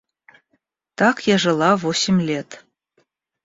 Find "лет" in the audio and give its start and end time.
2.23-2.65